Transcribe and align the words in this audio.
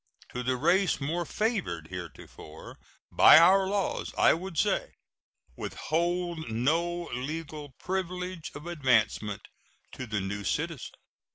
To 0.29 0.41
the 0.41 0.55
race 0.55 0.99
more 0.99 1.25
favored 1.27 1.89
heretofore 1.89 2.79
by 3.11 3.37
our 3.37 3.67
laws 3.67 4.15
I 4.17 4.33
would 4.33 4.57
say, 4.57 4.93
Withhold 5.55 6.49
no 6.49 7.03
legal 7.13 7.75
privilege 7.77 8.51
of 8.55 8.65
advancement 8.65 9.47
to 9.91 10.07
the 10.07 10.19
new 10.19 10.43
citizen. 10.43 10.95